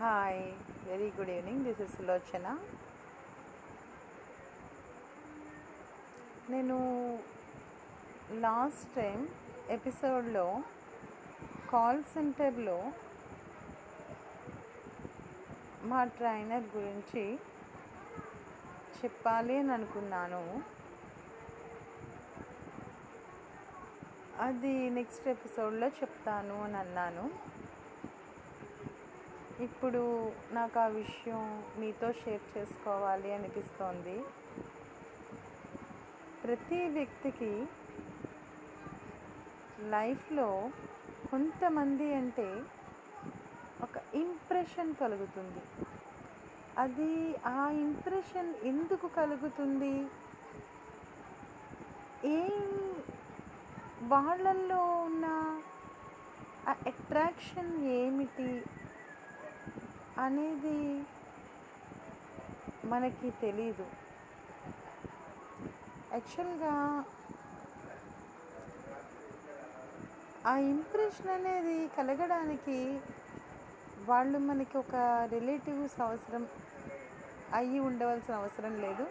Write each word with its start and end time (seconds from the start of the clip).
Hi 0.00 0.40
very 0.84 1.12
good 1.16 1.30
evening 1.30 1.64
this 1.64 1.80
is 1.80 1.96
Sulochana 1.96 2.46
నేను 6.50 6.76
last 8.32 8.94
time 8.96 9.28
ఎపిసోడ్లో 9.70 10.62
call 11.72 12.04
సెంటర్లో 12.04 12.92
మా 15.82 16.04
ట్రైనర్ 16.04 16.76
గురించి 16.76 17.24
చెప్పాలి 19.04 19.58
అని 19.58 19.72
అనుకున్నాను. 19.72 20.62
అది 24.40 24.90
నెక్స్ట్ 24.90 25.28
ఎపిసోడ్లో 25.28 25.88
చెప్తాను 25.88 26.62
అని 26.62 26.76
అన్నాను. 26.76 27.55
ఇప్పుడు 29.62 30.32
నాకు 30.52 30.78
ఆ 30.78 30.86
విషయం 30.86 31.64
మీతో 31.78 32.12
షేర్ 32.12 32.58
చేసుకోవాలి 32.58 33.34
అనిపిస్తోంది. 33.34 34.24
ప్రతి 36.44 36.88
వ్యక్తికి 36.88 37.66
లైఫ్లో 39.80 40.70
కొంతమంది 41.30 42.14
అంటే 42.14 42.62
ఒక 43.82 43.96
ఇంప్రెషన్ 44.14 44.94
కలుగుతుంది. 44.94 45.62
అది 46.78 47.36
ఆ 47.46 47.70
ఇంప్రెషన్ 47.70 48.54
ఎందుకు 48.64 49.08
కలుగుతుంది? 49.08 50.06
ఏం 52.24 53.02
వాళ్ళల్లో 54.02 54.84
ఉన్న 54.84 55.26
ఆ 56.68 56.74
అట్రాక్షన్ 56.86 57.84
ఏమిటి? 57.86 58.62
అనేది 60.24 60.78
మనకి 62.92 63.30
తెలీదు. 63.42 63.86
యాక్చువల్గా 66.12 66.72
ఆ 70.50 70.56
ఇంప్రెషన్ 70.56 71.30
అనేది 71.36 71.76
కలగడానికి 71.96 72.78
వాళ్ళు 74.10 74.38
మనకి 74.38 74.76
ఒక 74.78 74.96
రిలేటివ్స్ 75.34 76.00
అవసరం 76.00 76.42
అయ్యి 77.58 77.78
ఉండవలసిన 77.78 78.34
అవసరం 78.34 78.74
లేదు. 78.84 79.04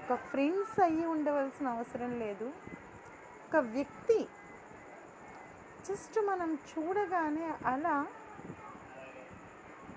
ఒక 0.00 0.14
ఫ్రెండ్స్ 0.30 0.80
అయ్యి 0.86 1.06
ఉండవలసిన 1.06 1.68
అవసరం 1.68 2.12
లేదు. 2.24 2.48
ఒక 3.46 3.56
వ్యక్తి 3.56 4.18
జస్ట్ 5.88 6.18
మనం 6.30 6.50
చూడగానే 6.70 7.46
అలా 7.72 7.96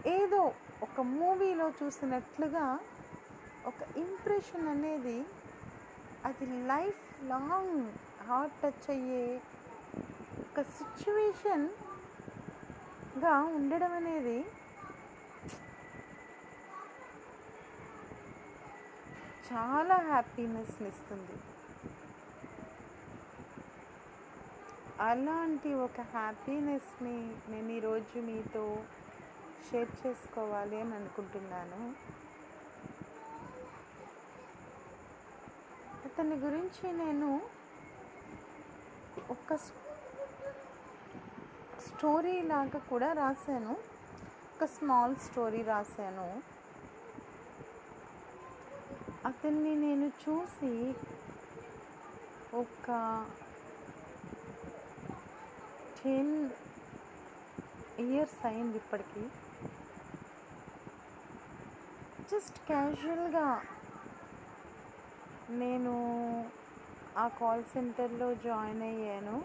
ఏదో 0.06 0.54
ఒక 0.84 1.02
మూవీలో 1.02 1.70
చూసినట్లుగా 1.70 2.80
ఒక 3.66 3.98
ఇంప్రెషన్ 3.98 4.68
అనేది 4.68 5.26
అది 6.26 6.46
లైఫ్ 6.46 7.24
లాంగ్ 7.24 7.78
హార్ట్ 8.28 8.56
టచ్ 8.64 8.90
అయ్యే 8.90 9.42
ఒక 10.42 10.62
సిచ్యువేషన్గా 10.62 11.76
ఉండడం 13.58 13.92
అనేది 13.92 14.40
చాలా 19.54 19.96
హ్యాపీనెస్ని 19.96 20.88
ఇస్తుంది. 20.88 21.36
అలాంటి 25.00 25.74
ఒక 25.74 26.02
హ్యాపీనెస్ని 26.02 27.18
నేను 27.50 27.72
ఈరోజు 27.72 28.20
మీతో 28.20 28.84
షేర్ 29.70 30.08
చేసుకోవాలి 30.08 30.82
అని 30.82 30.96
అనుకుంటున్నాను. 30.96 31.82
అతని 36.06 36.36
గురించి 36.36 36.92
నేను 36.92 37.42
ఒక 39.30 39.56
స్టోరీ 41.88 42.42
లాగా 42.42 42.80
కూడా 42.80 43.14
రాశాను. 43.14 43.74
ఒక 44.54 44.66
స్మాల్ 44.66 45.16
స్టోరీ 45.16 45.62
రాశాను. 45.62 46.42
అతన్ని 49.26 49.76
నేను 49.76 50.12
చూసి 50.24 50.74
ఒక 52.54 52.88
టెన్ 56.04 56.50
ఇయర్స్ 58.00 58.46
అయింది 58.46 58.78
ఇప్పటికీ. 58.78 59.24
జస్ట్ 62.32 62.60
క్యాజువల్గా 62.66 63.62
నేను 65.50 65.94
ఆ 67.18 67.28
కాల్ 67.28 67.64
సెంటర్లో 67.64 68.34
జాయిన్ 68.34 68.82
అయ్యాను 68.82 69.44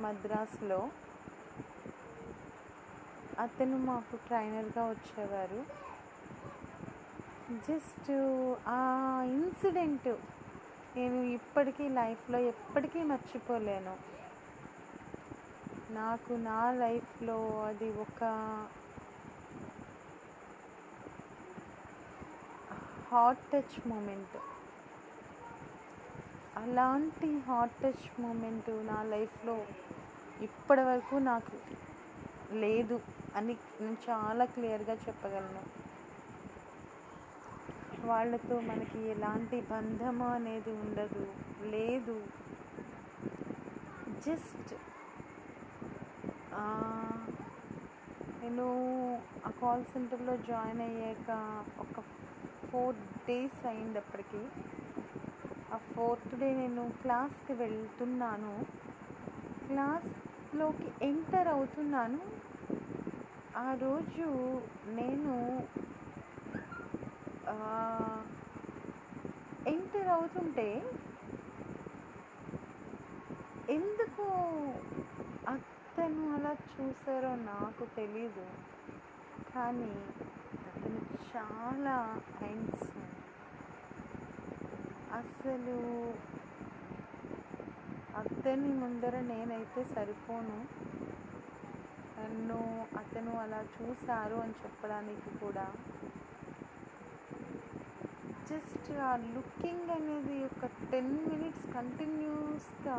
మద్రాసులో. 0.00 0.90
అతను 3.38 3.78
మాకు 3.78 4.16
ట్రైనర్గా 4.16 4.84
వచ్చేవారు. 4.84 5.64
జస్ట్ 7.52 8.10
ఆ 8.68 8.80
ఇన్సిడెంట్ 9.22 10.08
నేను 10.96 11.14
ఇప్పటికీ 11.14 11.88
లైఫ్లో 11.88 12.38
ఎప్పటికీ 12.38 13.02
మర్చిపోలేను. 13.02 13.96
నాకు 15.90 16.32
నా 16.32 16.72
లైఫ్లో 16.72 17.64
అది 17.64 17.90
ఒక 17.90 18.24
హాట్ 23.10 23.44
టచ్ 23.52 23.76
మూమెంట్. 23.88 24.36
అలాంటి 26.56 27.28
హాట్ 27.48 27.76
టచ్ 27.82 28.06
మూమెంట్ 28.20 28.70
నా 28.90 28.98
లైఫ్లో 29.12 29.56
ఇప్పటి 30.46 30.82
వరకు 30.88 31.16
నాకు 31.30 31.56
లేదు 32.62 32.96
అని 33.36 33.54
నేను 33.80 33.96
చాలా 34.08 34.44
క్లియర్గా 34.54 34.94
చెప్పగలను. 35.06 35.62
వాళ్ళతో 38.10 38.56
మనకి 38.70 39.00
ఎలాంటి 39.14 39.58
బంధము 39.70 40.28
అనేది 40.36 40.72
ఉండదు 40.84 41.24
లేదు. 41.74 42.16
జస్ట్ 44.26 44.72
నేను 48.42 48.66
ఆ 49.48 49.50
కాల్ 49.60 49.84
సెంటర్లో 49.92 50.34
జాయిన్ 50.48 50.82
అయ్యాక 50.86 51.30
ఒక 51.80 52.04
ఫోర్ 52.72 52.98
డేస్ 53.26 53.60
అయింది 53.66 54.00
అప్పటికి 54.02 54.42
ఆ 55.70 55.78
ఫోర్త్ 55.88 56.34
డే 56.36 56.48
నేను 56.54 56.84
క్లాస్కి 57.00 57.54
వెళ్తున్నాను. 57.60 58.54
క్లాస్లోకి 59.68 60.88
ఎంటర్ 61.02 61.50
అవుతున్నాను. 61.52 62.20
ఆ 63.54 63.68
రోజు 63.82 64.28
నేను 64.96 65.34
ఎంటర్ 69.66 70.10
అవుతుంటే 70.14 70.66
ఎందుకు 73.68 74.24
అతను 75.46 76.24
అలా 76.34 76.52
చూసారో 76.66 77.32
నాకు 77.46 77.84
తెలీదు. 77.96 78.46
కానీ 79.46 79.92
చాలా 81.34 81.96
హ్యాండ్సమ్ 82.38 83.06
అసలు 85.12 85.76
అతని 88.16 88.68
ముందర 88.74 89.20
నేనైతే 89.20 89.84
సరిపోను. 89.84 90.58
నన్ను 92.18 92.58
అతను 92.98 93.40
అలా 93.40 93.64
చూశారు 93.74 94.34
అని 94.34 94.54
చెప్పడానికి 94.64 95.30
కూడా. 95.38 95.66
జస్ట్ 98.48 98.88
ఆ 99.00 99.16
లుకింగ్ 99.34 99.90
అనేది 99.90 100.44
ఒక 100.44 100.64
టెన్ 100.90 101.12
మినిట్స్ 101.28 101.74
కంటిన్యూస్గా 101.74 102.96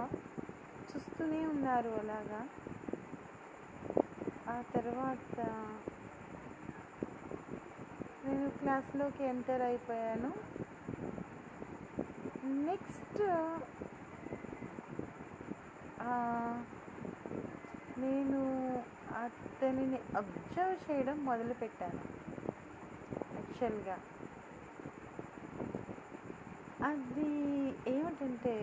చూస్తూనే 0.90 1.46
ఉన్నారు 1.46 1.90
అలాగా. 2.00 2.42
ఆ 4.48 4.62
తర్వాత 4.74 5.36
నేను 8.26 8.50
క్లాస్లోకి 8.60 9.24
ఎంటర్ 9.24 9.64
అయిపోయాను. 9.68 10.32
నెక్స్ట్ 12.68 13.22
నేను 18.04 18.40
అతనిని 19.24 20.00
అబ్జర్వ్ 20.20 20.78
చేయడం 20.88 21.18
మొదలుపెట్టాను 21.30 22.02
యాక్చువల్గా. 23.40 23.98
అది 26.90 27.32
ఏమిటంటే 27.96 28.56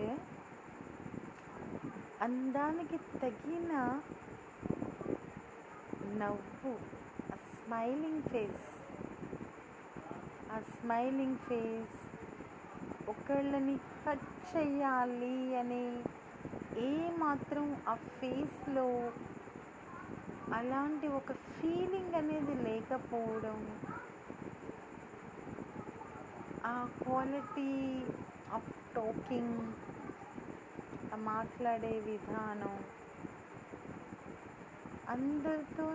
అందానికి 2.27 2.97
తగిన 3.21 3.73
నవ్వు 6.21 6.73
స్మైలింగ్ 7.53 8.27
ఫేస్ 8.31 8.65
ఆ 10.49 10.57
స్మైలింగ్ 10.69 11.41
ఫేస్ 11.45 11.97
ఒకళ్ళని 13.07 13.75
టచ్ 14.03 14.29
చేయాలి 14.51 15.35
అనే 15.59 15.83
ఏ 16.81 16.91
మాత్రం 17.21 17.67
ఆ 17.87 17.95
ఫేస్లో 18.13 18.87
అలాంటి 20.51 21.07
ఒక 21.19 21.31
ఫీలింగ్ 21.51 22.15
అనేది 22.15 22.55
లేకపోవడం 22.65 23.59
ఆ 26.63 26.73
క్వాలిటీ 26.97 27.69
ఆఫ్ 28.49 28.71
టాకింగ్ 28.95 29.59
ఆ 31.11 31.19
మాట్లాడే 31.27 31.93
విధానం 32.07 32.75
అందరితో 35.07 35.87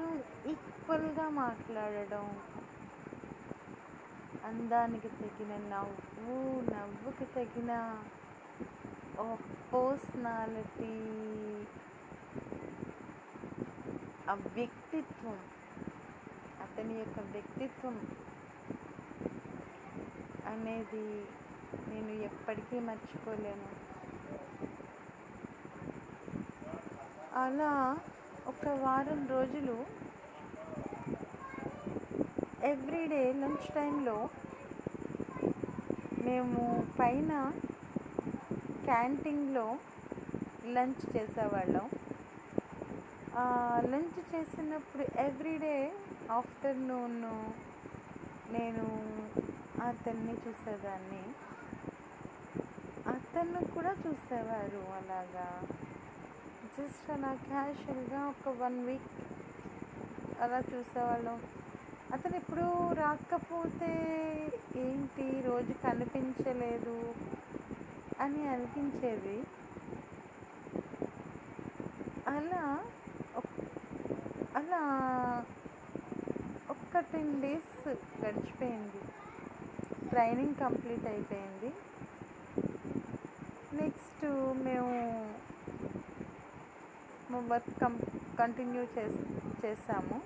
ఈక్వల్గా 0.53 1.27
మాట్లాడడం 1.39 2.27
అందానికి 4.49 5.09
తగిన 5.09 5.53
నవ్వు 5.69 6.37
నవ్వుకి 6.73 7.27
తగిన 7.37 7.73
పర్సనాలిటీ. 9.71 10.93
ఆ 14.31 14.35
వ్యక్తిత్వం 14.57 15.39
అతని 16.65 16.95
యొక్క 16.99 17.21
వ్యక్తిత్వం 17.33 17.97
అనేది 20.53 21.07
నేను 21.91 22.13
ఎప్పటికీ 22.29 22.79
మర్చిపోలేను. 22.81 23.69
అలా 27.43 27.73
ఒక 28.47 28.67
వారం 28.83 29.21
రోజులు 29.27 29.77
ఎవ్రీడే 32.71 33.33
లంచ్ 33.33 33.67
టైంలో 33.75 34.29
మేము 36.27 36.61
పైన 36.99 37.33
క్యాంటీన్లో 38.85 39.65
లంచ్ 40.67 41.17
చేసేవాళ్ళం. 41.17 41.87
లంచ్ 43.93 44.21
చేసినప్పుడు 44.35 45.05
ఎవ్రీడే 45.21 45.77
ఆఫ్టర్నూన్ 46.31 47.19
నేను 48.55 48.87
అతన్ని 49.89 50.35
చూసేదాన్ని. 50.45 51.25
అతను 53.15 53.61
కూడా 53.75 53.93
చూసేవారు 54.07 54.85
అలాగా. 55.01 55.49
జస్ట్ 56.79 57.11
అలా 57.11 57.33
క్యాషువల్గా 57.49 58.21
ఒక 58.29 58.49
వన్ 58.63 58.79
వీక్ 58.87 59.11
అలా 60.43 60.61
చూసేవాళ్ళం. 60.73 61.39
అతను 62.15 62.37
ఇప్పుడు 62.37 62.67
రాకపోతే 62.95 63.91
ఏంటి? 64.77 65.43
రోజు 65.47 65.73
కనిపించలేదు 65.85 66.97
అని 68.21 68.49
అనిపించేది. 68.49 69.37
అలా 72.29 72.63
అలా 74.57 74.83
ఒక్క 76.71 77.01
టెన్ 77.13 77.43
డేస్ 77.43 77.89
గడిచిపోయింది. 78.25 79.01
ట్రైనింగ్ 80.09 80.55
కంప్లీట్ 80.55 81.07
అయిపోయింది. 81.07 81.71
నెక్స్ట్ 83.77 84.25
మేము 84.65 84.93
మా 87.33 87.39
వర్క్ 87.39 87.81
కం 87.81 87.95
కంటిన్యూ 88.39 88.83
చేస్ 88.83 89.19
చేసాము. 89.65 90.19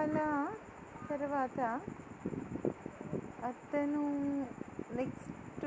అలా 0.00 0.28
తర్వాత 1.08 1.60
అతను 3.48 4.02
నెక్స్ట్ 4.98 5.64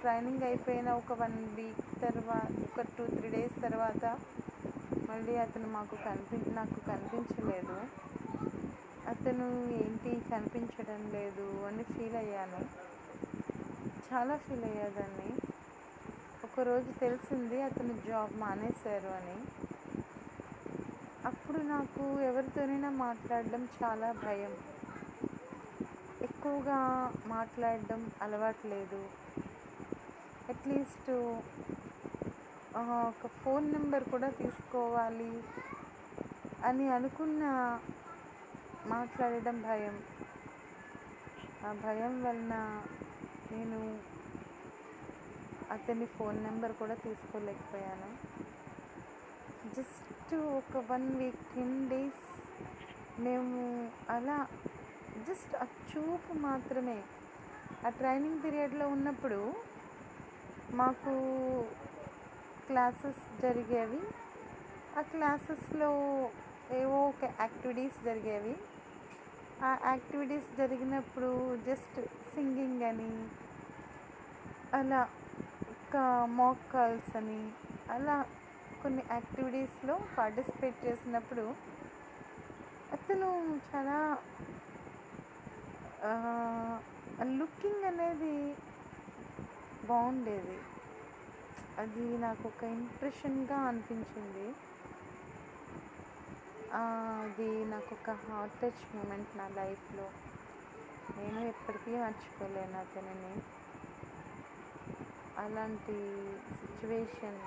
ట్రైనింగ్ 0.00 0.44
అయిపోయిన 0.48 0.88
ఒక 1.00 1.12
వన్ 1.22 1.36
వీక్ 1.56 1.82
తర్వాత 2.04 2.50
ఒక 2.66 2.84
టూ 2.96 3.04
త్రీ 3.14 3.28
డేస్ 3.34 3.56
తర్వాత 3.66 4.04
మళ్ళీ 5.10 5.34
అతను 5.36 5.68
మాకు 5.76 5.96
కనిపి 6.06 6.38
నాకు 6.58 6.78
కనిపించలేదు. 6.90 7.78
అతను 9.12 9.46
ఏంటి 9.80 10.12
కనిపించడం 10.32 11.00
లేదు 11.16 11.46
అని 11.68 11.84
ఫీల్ 11.92 12.16
అయ్యాను. 12.16 12.60
చాలా 14.08 14.36
ఫీల్ 14.44 14.64
అయ్యేదాన్ని 14.64 15.30
ఒకరోజు 16.48 16.90
తెలిసింది 17.04 17.58
అతను 17.62 17.94
జాబ్ 18.08 18.34
మానేశారు 18.42 19.10
అని. 19.18 19.36
అప్పుడు 21.52 21.68
నాకు 21.68 22.04
ఎవరితోనైనా 22.20 22.90
మాట్లాడడం 22.90 23.68
చాలా 23.80 24.12
భయం. 24.12 24.52
ఎక్కువగా 26.22 26.78
మాట్లాడడం 27.26 28.00
అలవాట్లేదు 28.22 29.00
అట్లీస్ట్ 30.48 31.10
ఒక 33.12 33.30
ఫోన్ 33.42 33.66
నెంబర్ 33.72 34.04
కూడా 34.04 34.30
తీసుకోవాలి 34.30 35.42
అని 36.64 36.86
అనుకున్న 36.88 37.42
మాట్లాడడం 38.86 39.62
భయం. 39.62 39.98
ఆ 41.66 41.72
భయం 41.84 42.16
వలన 42.24 42.54
నేను 43.52 43.80
అతని 45.70 46.06
ఫోన్ 46.06 46.44
నెంబర్ 46.44 46.72
కూడా 46.72 46.94
తీసుకోలేకపోయాను. 46.94 48.10
జస్ట్ 49.76 50.08
ఒక 50.32 50.84
వన్ 50.90 51.16
వీక్ 51.16 51.42
టెన్ 51.54 51.88
డేస్ 51.88 52.24
మేము 53.20 53.60
అలా 54.10 54.36
జస్ట్ 55.28 55.56
ఆ 55.56 55.64
చూపు 55.90 56.32
మాత్రమే. 56.38 56.96
ఆ 57.86 57.88
ట్రైనింగ్ 57.88 58.44
పీరియడ్లో 58.44 58.88
ఉన్నప్పుడు 58.88 59.40
మాకు 60.74 61.12
క్లాసెస్ 62.66 63.42
జరిగేవి. 63.42 64.00
ఆ 64.98 65.02
క్లాసెస్లో 65.02 65.90
ఏవో 66.72 67.08
ఒక 67.08 67.24
యాక్టివిటీస్ 67.40 68.04
జరిగేవి. 68.04 68.54
ఆ 69.62 69.78
యాక్టివిటీస్ 69.84 70.56
జరిగినప్పుడు 70.56 71.30
జస్ట్ 71.66 72.00
సింగింగ్ 72.34 72.82
అని 72.82 73.10
అలా 74.74 75.00
ఒక 75.72 75.96
మాక్ 76.30 76.72
కాల్స్ 76.72 77.16
అని 77.16 77.40
అలా 77.90 78.16
కొన్ని 78.82 79.04
యాక్టివిటీస్లో 79.10 80.00
పార్టిసిపేట్ 80.18 80.86
చేసినప్పుడు 80.86 81.44
అతను 82.92 83.28
చాలా 83.70 83.98
లుకింగ్ 87.38 87.84
అనేది 87.84 88.34
బాగుండేది. 89.86 90.58
అది 91.78 92.18
నాకు 92.18 92.48
ఒక 92.48 92.64
ఇంప్రెషన్గా 92.64 93.56
అనిపించింది. 93.56 94.46
అది 96.80 97.64
నాకు 97.64 97.94
ఒక 97.94 98.10
హార్ట్ 98.10 98.60
టచ్ 98.60 98.96
మూమెంట్ 98.96 99.38
నా 99.38 99.48
లైఫ్లో. 99.48 100.06
నేను 101.16 101.40
ఎప్పటికీ 101.40 101.96
మర్చిపోలేను 101.96 102.78
అతనిని. 102.78 103.34
అలాంటి 105.38 105.96
సిచ్యువేషన్ 106.60 107.40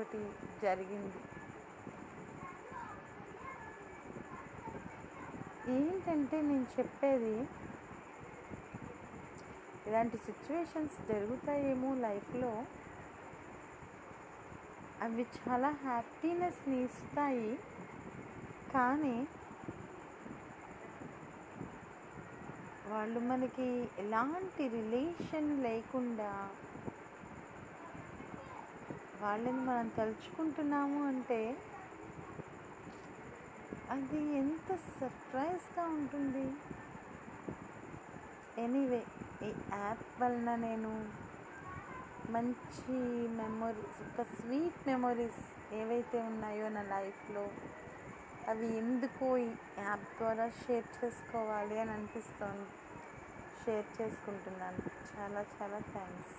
ఒకటి 0.00 0.30
జరిగింది. 0.62 1.20
ఏంటంటే 5.72 6.42
నేను 6.42 6.66
చెప్పేది 6.78 7.48
ఇలాంటి 9.86 10.18
సిచ్యువేషన్స్ 10.18 11.08
జరుగుతాయేమో 11.08 11.94
లైఫ్లో. 11.94 12.64
అవి 15.02 15.26
చాలా 15.48 15.68
హ్యాపీనెస్ని 15.70 16.84
ఇస్తాయి. 16.84 17.58
కానీ 18.74 19.28
వాళ్ళు 22.86 23.20
మనకి 23.20 23.88
ఎలాంటి 23.98 24.68
రిలేషన్ 24.68 25.62
లేకుండా 25.62 26.50
వాళ్ళని 29.22 29.60
మనం 29.60 29.88
తలుచుకుంటున్నాము 29.88 31.06
అంటే 31.06 31.38
అది 33.90 34.20
ఎంత 34.36 34.76
సర్ప్రైజ్గా 34.98 35.84
ఉంటుంది. 35.86 36.46
ఎనీవే 38.58 39.02
ఈ 39.42 39.50
యాప్ 39.72 40.22
వలన 40.22 40.54
నేను 40.54 40.92
మంచి 42.30 42.96
మెమొరీస్ 43.40 44.00
ఒక 44.06 44.26
స్వీట్ 44.38 44.80
మెమొరీస్ 44.88 45.42
ఏవైతే 45.74 46.18
ఉన్నాయో 46.22 46.68
నా 46.68 46.82
లైఫ్లో 46.82 47.44
అవి 48.48 48.76
ఎందుకో 48.76 49.36
ఈ 49.36 49.48
యాప్ 49.78 50.06
ద్వారా 50.18 50.48
షేర్ 50.48 50.88
చేసుకోవాలి 50.98 51.80
అని 51.80 51.90
అనిపిస్తోంది. 51.90 52.68
షేర్ 53.62 53.88
చేసుకుంటున్నాను. 54.00 54.82
చాలా 55.10 55.44
చాలా 55.54 55.78
థ్యాంక్స్ 55.78 56.36